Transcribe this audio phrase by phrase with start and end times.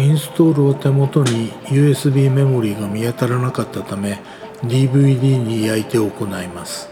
[0.00, 4.18] インストールを手元に USB メモリーが見当たらなかったため
[4.62, 6.88] DVD に焼いて行います。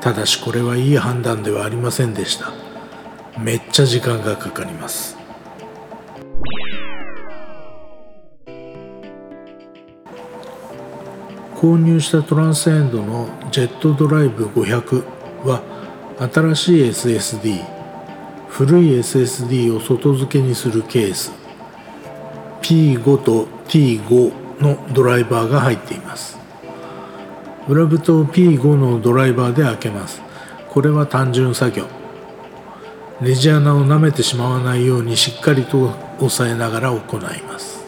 [0.00, 2.50] ただしこれはいい判断ではありませんでした。
[3.38, 5.16] めっちゃ時間がかかります。
[11.54, 15.04] 購入したトランスエンドのジェットドライブ500
[15.44, 15.62] は
[16.18, 17.64] 新しい SSD
[18.48, 21.38] 古い SSD を外付けにするケース。
[22.70, 26.38] P5 と T5 のドライバーが入っています。
[27.68, 30.22] 裏蓋を P5 のドライバーで開けます。
[30.68, 31.86] これは単純作業。
[33.20, 37.84] ネジ穴を舐めてしまわないようにしっかりと押さえながら行います。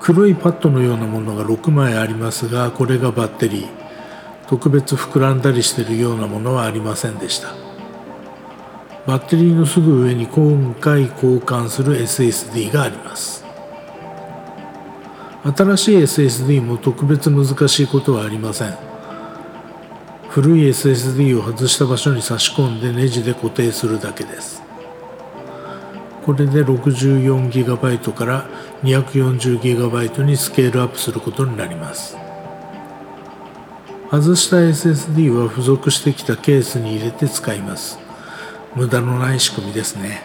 [0.00, 3.68] 黒いパッドのようなものが6枚ありますがこれがバッテリー。
[4.48, 7.67] 特別膨らんだりしているようなものはありませんでした。
[9.06, 13.44] バッテリーのすぐ上に今回交換する SSD があります。
[15.44, 18.76] 新しい SSD も特別難しいことはありません。
[20.28, 24.62] 古い SSD を外した場所に差し込んでネジで固定するだけです。
[26.24, 28.46] これで 64GB から
[28.82, 32.18] 240GB にスケールアップすることになります。
[34.10, 37.98] 外した SSD は付属してきたケースに入れて使います。
[38.74, 40.22] 無駄のない仕組みですね。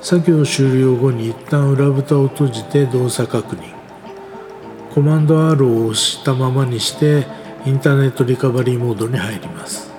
[0.00, 3.72] 作業終了後に一旦裏蓋を閉じて動作確認。
[4.92, 7.26] コマンド R を押したままにして
[7.64, 9.90] インターネットリカバリーモードに入ります。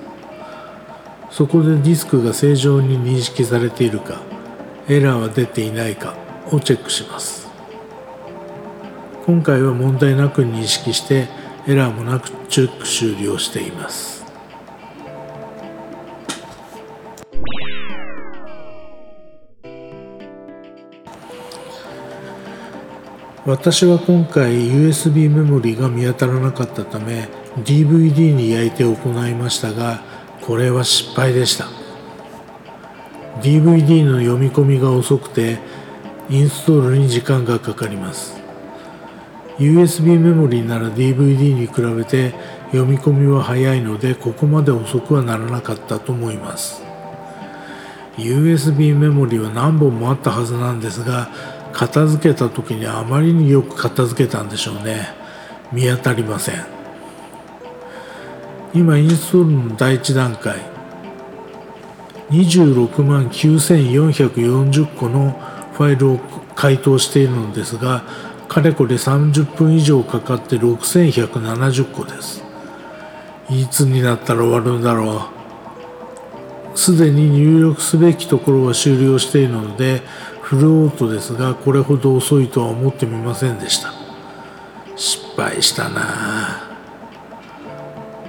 [1.30, 4.20] そこでディスクが正常に認識されているか
[4.86, 6.14] エラーは出ていないか
[6.52, 7.48] をチェックします。
[9.26, 11.28] 今回は問題なく認識して
[11.66, 14.22] エラーもなくチェック終了しています。
[23.46, 27.28] 私は今回 USB メモリが見当たらなかったため
[27.58, 30.02] DVD に焼いて行いましたが
[30.42, 31.64] これは失敗でした。
[33.40, 35.60] DVD の読み込みが遅くて
[36.28, 38.43] インストールに時間がかかります。
[39.58, 42.34] USB メモリーなら DVD に比べて
[42.72, 46.82] 読み込みは早いのでここまで遅くはならなかったと思います。
[48.16, 51.28] USB メモリーは何本もあったはずなんですが
[51.72, 55.08] 片付けた時にあまりによく片付けたんでしょうね。
[55.72, 56.64] 見当たりません。
[58.74, 60.58] 今インストールの第1段階。
[62.30, 65.38] 26万9440個の
[65.74, 66.18] ファイルを
[66.54, 68.04] 回答しているのですが
[68.54, 72.40] かれこれ30分以上かかって6170個です。
[73.50, 75.28] いつになったら終わるんだろ
[76.72, 76.78] う。
[76.78, 80.02] すでに入力すべきところは終了しているので
[80.40, 83.92] フルオートですがこれほど遅いとは思ってみませんでした。
[84.94, 86.62] 失敗したな。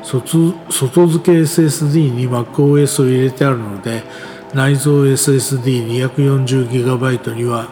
[0.01, 4.01] 外外付け SSD に MacOS を入れてあるので
[4.55, 7.69] 内蔵 SSD240GB には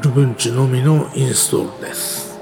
[0.00, 2.38] ルブンチのみのインストールです。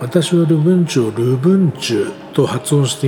[0.00, 3.06] 私はルブンチュをルブンチュと発音して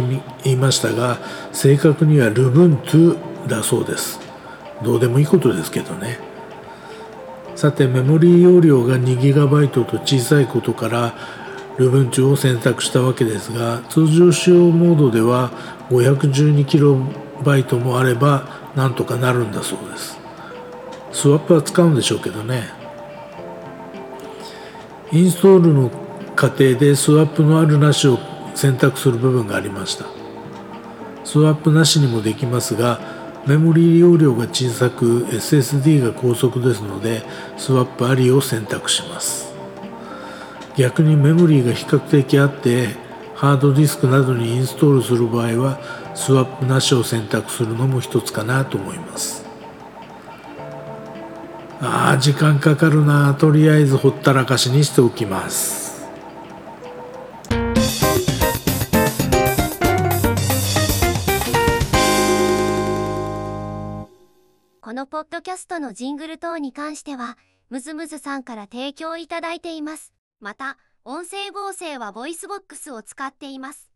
[0.49, 1.19] いましたが
[1.53, 4.21] 正確にはルブントゥだそうです。
[4.85, 6.19] どうでもいいことですけどね。
[7.57, 11.15] さてメモリー容量が 2GB と小さいことから
[11.77, 15.51] ルブンチュを選択したわけですが通常使用モードでは
[15.91, 20.19] 512KB バイトもあればなんとかなるんだそうです。
[21.13, 22.71] スワップは使うんでしょうけどね。
[25.13, 25.91] インストールの
[26.35, 28.19] 過程でスワップのあるなしを
[28.55, 30.07] 選択する部分がありました。
[31.25, 33.01] スワップなしにもできますが
[33.47, 37.23] メモリー容量が小さく SSD が高速ですので
[37.57, 39.53] スワップありを選択します。
[40.77, 42.97] 逆にメモリーが比較的あって
[43.43, 45.81] ハードディスクなどにインストールする場合は
[46.15, 49.45] スワップなしを選択するのも一つかなと思います。
[51.81, 53.35] ああ時間かかるな。
[53.35, 56.07] とりあえずほったらかしにしておきます。
[64.81, 67.37] このポッドキャストのジングル等に関しては、
[67.71, 70.13] ムズムズさんから提供いただいています。
[70.39, 73.91] また、音声合成は VOICEVOX を使っています。